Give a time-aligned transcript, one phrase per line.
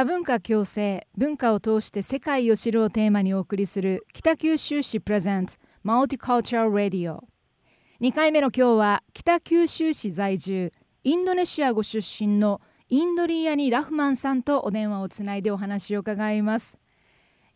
[0.00, 7.28] 多文化共生文化を通して世界を知るをテーマにお送りする北九州市プレゼントマルティカルチャーラディオ
[8.00, 10.72] 2回目の今日は北九州市在住
[11.04, 16.78] インドネシアご出身のインドリアニ・ラフマンさんとお電話をつないでお話を伺います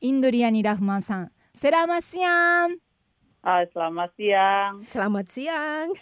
[0.02, 2.76] インドリアニ・ラフマンさんセラマシアン
[3.42, 4.84] Hai, selamat siang.
[4.84, 5.94] Selamat siang.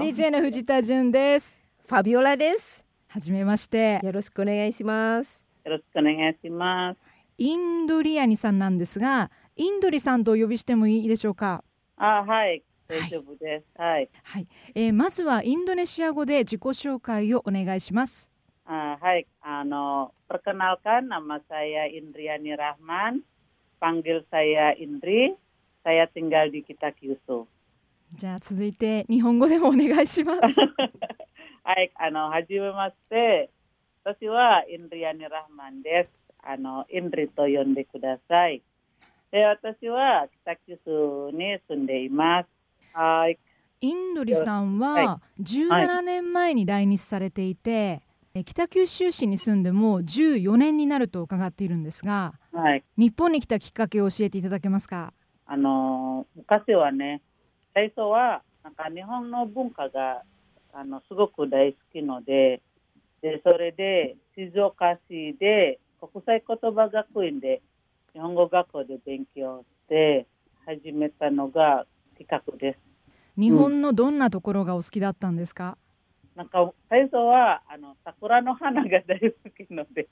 [0.00, 2.84] DJ の藤田純ですファビオラです。
[3.06, 5.43] はじめましてよろしくお願いします。
[5.64, 6.98] よろしくお願いします。
[7.38, 11.64] インドリアニさんなんですがインドリさんとお呼びしてもいいでしょうか？
[11.96, 13.80] あ、はい、大丈夫です。
[13.80, 14.08] はい。
[14.22, 18.30] はい、えーまずはインドネシア語で自己紹介をお願いします。
[18.66, 23.20] Ah, hai, ano, perkenalkan nama saya Indriani Rahman.
[23.80, 25.34] Panggil saya Indri.
[25.84, 27.46] Saya tinggal di Kitakyushu.
[28.16, 30.60] じゃあ続いて日本語でもお願いします。
[31.64, 33.50] はい、あの、はじめまして。
[34.04, 36.10] 私はインドリアニ・ラフマンです。
[36.42, 38.62] あの、インドリと呼んでください。
[39.30, 42.48] で、私は北九州に住んでいます。
[42.92, 43.38] はい。
[43.80, 52.82] インドリさんはは17年前に来日されていて、えー北九州市に住んでもう14年になると伺っているんですが、はい。
[52.98, 55.14] 日本に来たきっかけを教えていただけますか？
[55.46, 57.22] あの昔はね
[57.72, 60.22] 最初はなんか日本の文化が
[60.72, 62.60] あのすごく大好きので
[63.24, 67.62] でそれで静岡市で国際言葉学院で
[68.12, 70.26] 日本語学校で勉強して
[70.66, 71.86] 始めたのが
[72.18, 72.78] 企画です。
[73.40, 75.78] 日本のどんなところがお好きだったんですか？
[76.36, 80.06] なんか最初はあの桜の花が大好きので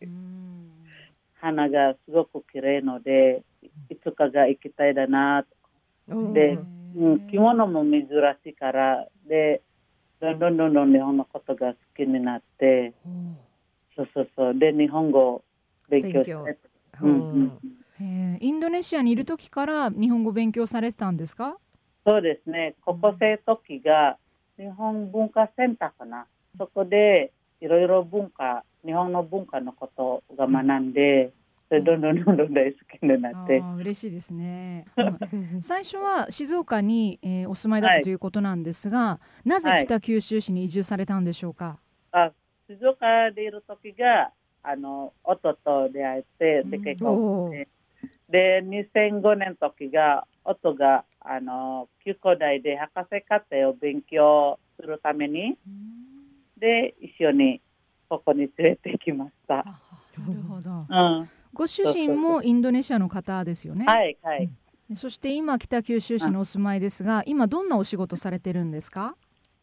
[1.34, 3.42] 花がすごく綺麗ので
[3.90, 5.44] いつかが行きたいだな
[6.08, 6.58] うんで
[6.96, 8.06] うん、着物も珍
[8.42, 9.60] しいからで
[10.22, 12.94] どんどんどんどん日本のことが好きになって
[13.96, 14.54] そうそうそう。
[14.56, 15.44] で日本語を
[15.88, 16.34] 勉強して。
[16.34, 16.56] 勉
[17.02, 17.58] うんうん、
[18.00, 18.46] えー。
[18.46, 21.58] インドネシアにいる時から日本語勉強されてたんですか？
[22.06, 22.76] そうですね。
[22.84, 24.16] 高校生時が
[24.56, 26.26] 日本文化センターかな。
[26.56, 31.32] そこでいろいろ文化日本の文化のことが学んで
[31.72, 33.62] それどんどんどんどん大好きになって。
[33.78, 34.84] 嬉しいですね。
[34.94, 35.62] うん。
[35.62, 38.02] 最初は静岡に、えーお住まいだったはい。
[38.02, 41.78] ということなんですが、なぜはい北九州市に移住されたんでしょうか？
[42.10, 42.30] あ
[42.68, 44.32] 静岡でいる時が
[44.62, 46.24] あの夫と出会え
[46.62, 46.78] てで。
[46.78, 47.68] 結婚して、
[48.28, 55.56] で2005年の時が夫があの旧古代で博士課程を勉強するために
[56.58, 57.62] で一緒に
[58.10, 59.60] ここに連れてきました。
[59.60, 59.64] あ
[60.28, 60.70] なるほど。
[60.70, 63.84] うん、ご主人もインドネシアの方ですよね。
[63.86, 64.50] はいはい。
[64.94, 69.16] そして今北九州市のお住まいですが、今どんなお仕事されてるんですか？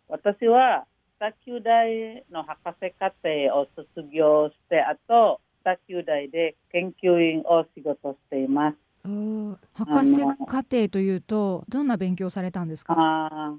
[0.08, 0.86] 私は
[1.18, 8.78] 北九大の博士課程を卒業してあと北九大で研究員を仕事しています。
[9.06, 13.56] うん博士課程というとどんな勉強されたんですか？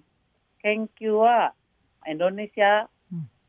[0.63, 1.55] 研究は
[2.09, 2.89] インドネシア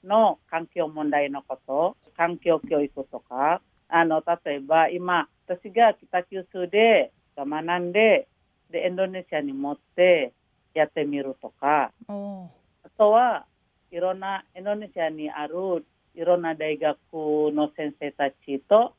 [0.03, 3.61] の環境問題のこと、環境教育とか、
[3.93, 8.27] あの例えば今、私が北九州で学んで
[8.71, 10.33] で、インドネシアに持って
[10.73, 13.45] やってみるとか、あとは
[13.91, 15.85] いろんなインドネシアにある
[16.15, 18.93] いろんな大学の先生たちと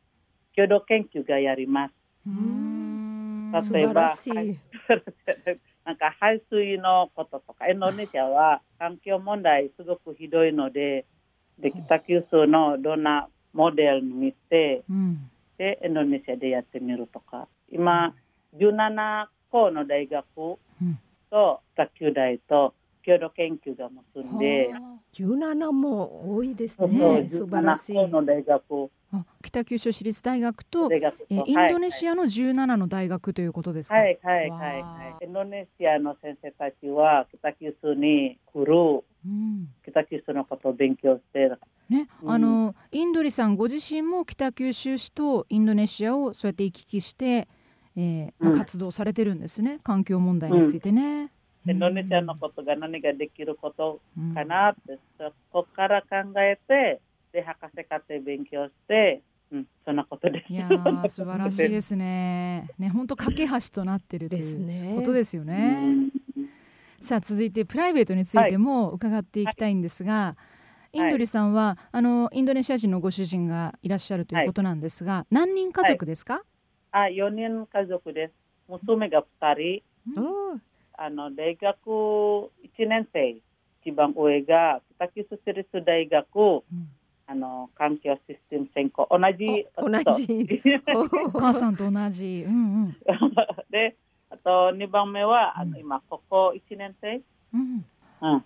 [0.55, 1.95] 共同研究がやります。
[3.53, 4.11] 例素えば
[5.85, 11.07] なんか排水のこととか、インドネシアは環境問題すごくひどいので、
[11.59, 18.15] で北九州のどんなモデルに見て、うんで、インドネシアでやってみるとか、今、
[18.57, 20.99] 17校の大学うん
[21.31, 22.75] と北九大と
[23.05, 27.29] 共同研究が結んで、は17も多いですね。
[27.29, 27.97] 素晴らしい。
[27.97, 28.91] 17校の大学、
[29.43, 33.97] 北九州市立大学と、大学インドネシアの17の大学ということですか？
[33.97, 35.25] はいはいはいはい。
[35.25, 39.03] インドネシアの先生たちは北九州に来る、うん
[39.85, 41.51] 北九州のことを勉強して、
[41.89, 47.49] ね、うんあのインドリさんご自身も北九州市とインドネシアをそうやって行き来して、
[47.97, 51.31] えーまあうん活動されてるんですね環境問題についてね。
[51.67, 56.09] インドネシアのことが何ができることうんかなって、そこから考
[56.41, 57.01] えて、
[57.33, 60.53] で、博士課程勉強して、うん、そんなことです。
[60.53, 62.69] いやー素晴らしいですね。
[62.79, 64.95] ね本当架け橋となってるといですうね。
[64.97, 66.11] ことですようね。
[67.03, 70.37] んさあ続いてプライベートについても伺っていきたいんですが、
[70.93, 76.43] インドリさんはあのインドネシア人のご主人がいらっしゃるということなんですが、何人家族ですか？
[76.93, 78.35] あ、4人家族です。
[78.69, 79.83] 娘が2
[80.15, 80.21] 人。
[80.21, 80.63] うん
[80.95, 82.51] あの大学1
[82.87, 83.37] 年生、
[83.83, 86.89] 一番上が北九州市立大学うん
[87.27, 90.49] あの環境システム専攻同じお同じ
[91.25, 92.45] お母さんと同じ。
[92.47, 92.97] うんうん。
[93.71, 93.97] で
[94.33, 95.73] あと2番目はあうん。
[95.73, 97.21] の今ここ1年生、
[97.53, 97.85] うん、
[98.23, 98.45] うん、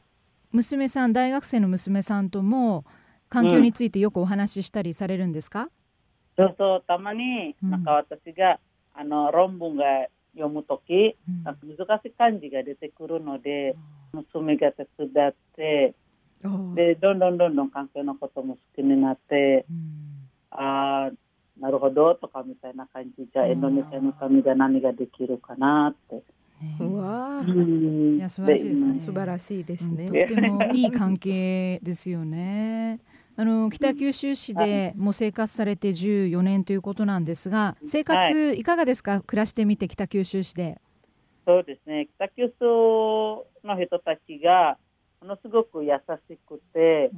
[0.50, 2.84] 娘さん大学生の娘さんとも
[3.28, 5.68] 環境についてよくお話ししたりされるんですか、
[6.36, 7.70] そうそうたまにうん。
[7.70, 8.58] なんか私が、
[8.94, 9.84] あの論文が
[10.34, 11.44] 読むときうん。
[11.44, 13.76] なんか難しい漢字が出てくるので
[14.12, 15.94] 娘が手伝って
[16.44, 20.28] おでどんどんどんどん環境のことも好きになってうん。
[20.50, 21.25] ああ
[21.60, 23.26] なるほどとかみたいな感じ。
[23.32, 23.50] じゃあうん。
[23.52, 26.16] エンドネシアのためが何ができるかなって。
[26.16, 26.22] ね
[26.80, 28.16] うわうーん。
[28.16, 29.00] いや素晴らしいですね。
[29.00, 30.04] 素晴らしいですね。
[30.04, 30.12] うん。
[30.12, 30.24] と。
[30.24, 33.00] ってもいい関係ですよね。
[33.38, 39.20] あの北九州市でもう生活されて14年ということなんですが生活いかがですか？
[39.20, 40.80] 暮らしてみて北九州市で。
[41.46, 42.08] そうですね。
[42.16, 42.64] 北九州
[43.66, 44.78] の人たちが
[45.20, 45.92] ものすごく優
[46.28, 47.10] しくて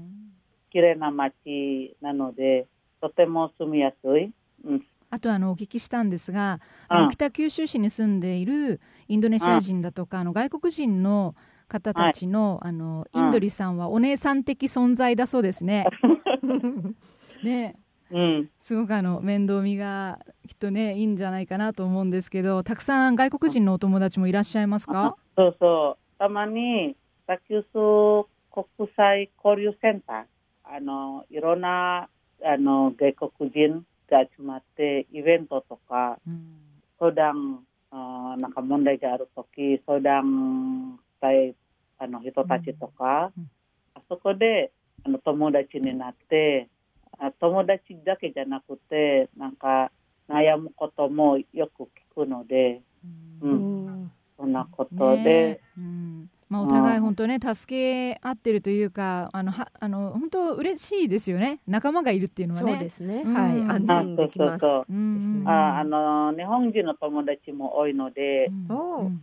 [0.71, 2.67] 綺麗な街なので
[3.01, 4.33] とても住みやすい。
[4.65, 4.85] うん。
[5.11, 11.35] あとあのお聞きしたんですがあのうん北九州市に住んでいるインドネシア人だとかあの外国人の
[11.67, 15.87] 方たちのあのインドリさんはお姉さん的存在だそうですね。
[17.43, 17.77] ね。
[18.11, 18.51] うん。
[18.59, 25.17] すごくあの面倒見がきっとねいいんじゃないかなと思うんですけどたくさん外国人のお友達もいらっしゃいますか？
[25.37, 26.19] そうそう。
[26.19, 28.67] たまに北九州国
[28.97, 32.11] 際交流センターあのいろんな
[32.45, 36.55] あの外国人が集まってイベントとかうん。
[36.99, 41.55] 相談あーなんか問題があるとき相談したい
[41.99, 43.43] あの人たちとか、うん。
[43.43, 43.51] うん。
[43.95, 44.73] あそこで
[45.05, 46.69] あの友達になって
[47.19, 49.91] あ友達だけじゃなくてなんか
[50.29, 52.83] 悩むこともよく聞くので
[53.43, 53.87] ううん。
[54.05, 54.13] ん。
[54.37, 61.61] そんなことねで、うんまあ、お互いうん本当ね助け合ってるというかあのはあの本当嬉しいですよね。
[61.67, 62.73] 仲間がいるっていうのはね。
[62.73, 63.23] そうですね。
[63.25, 63.35] うん。
[63.35, 64.67] はい、安心できます。
[64.67, 69.23] あの日本人の友達も多いので、うん。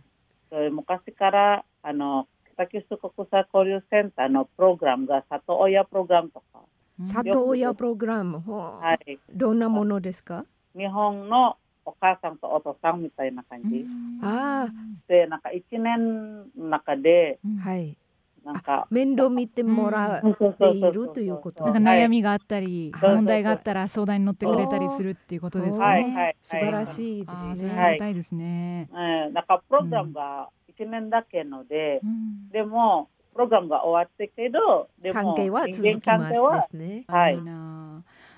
[0.72, 6.60] 昔からあの北九州国際交流センターのプログラムが里親プログラムとか、
[7.04, 10.46] 里親プログラム、はい、どんなものですか？
[10.76, 11.56] 日本の
[11.86, 14.20] お母さんとお父さんみたいな感じ、うん。
[14.22, 14.68] あ
[15.08, 17.56] でなんか1年の中でうん。
[17.56, 17.96] はい。
[18.44, 21.64] なんか面倒見てもらそうそうってそうそういるということ。
[21.64, 23.14] なんか悩みがあったり、はい。
[23.16, 26.36] 問題があったら相談に乗ってくれたりするっていうことですかね。
[26.42, 27.70] 素晴らしいですね。
[27.72, 28.88] ありがたいですね。
[28.92, 30.48] えーなんかプログラムが
[30.78, 32.48] 1年だけので、うん。
[32.50, 37.04] でもプログラムが終わってけどでも関係は続人きます間関係はですね。
[37.08, 37.36] はい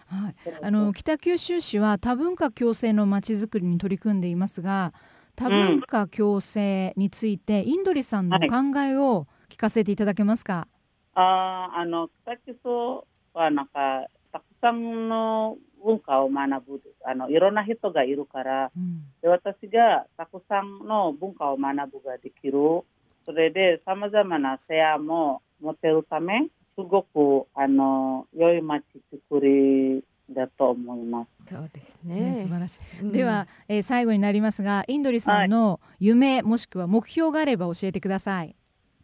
[0.08, 0.34] はい。
[0.62, 4.92] あの北九州市は多文化共生のまちづくりに取り組んでいますが
[5.36, 8.48] 多文化共生について、インドリさんのはい。
[8.48, 10.66] 考えを聞かせていただけますか？
[11.14, 19.02] あーあの北九州はなんかたくさんの文化を学ぶあのいろんな人がいるからうん。
[19.22, 22.82] で私がたくさんの文化を学ぶができる。
[23.24, 31.52] それでさまざまなシェアも持てるためすごくあの良い街づくりだと思います。
[31.52, 32.60] そうですね素晴ね。
[32.60, 33.00] らしい。
[33.02, 38.54] うんでは、えー最後になりますがインドリさんの夢、もしくは目標があれば教えてください。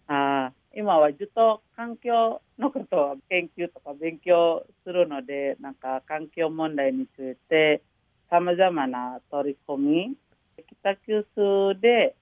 [0.06, 7.82] あー今はずっと環境のことを研究とか勉強するのでなんか環境問題について
[8.30, 10.16] さまざまな取り組み
[10.80, 12.14] 北九州で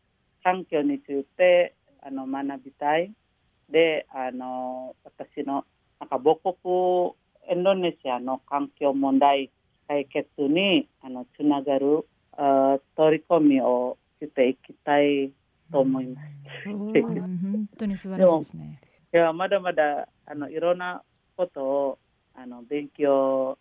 [0.43, 3.13] 環境についてあの学びたい
[3.73, 5.65] であの私の
[5.99, 7.15] なんか母国
[7.51, 9.51] インドネシアの環境問題
[9.89, 15.33] 解決にあのつながるあ取り組みをしていきたい
[15.73, 16.29] と思います。
[16.71, 18.81] 本当に素晴らしいですね。
[19.13, 21.03] いやまだまだあのいろんな
[21.37, 21.99] ことを
[22.35, 23.59] あの勉強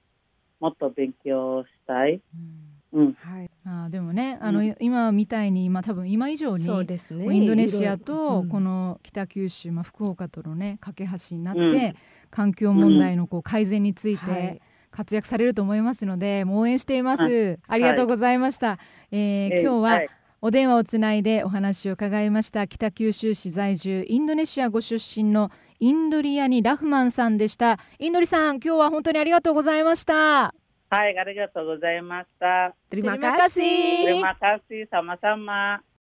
[0.60, 2.15] もっと勉強したい。
[2.15, 3.50] うんうん、はい。
[3.65, 7.25] あーでもねあの、う今みたいに、まあ、多分今以上にそうですね。
[7.33, 11.93] インドネシアとろこの北九州、まあ、福岡とのね架け橋になって、うん。
[12.29, 14.62] 環境問題のこう改善についはてい。
[14.91, 18.77] 活躍されると思いますので、もう応援しています、ありがとうございました、
[19.10, 20.10] えーえー今日は、い。
[20.41, 27.79] お電話をつないでお話を伺いました北九州市在住インドネシアご出身のインドリアニ・ラフマンさんでした。
[28.00, 30.53] インドリさん今日は本当にありがとうございました
[30.90, 32.75] はい、ありがとうございました。
[32.90, 33.42] Terima Terima kasih.
[33.42, 34.23] kasih.
[34.23, 35.83] Terima kasih sama-sama.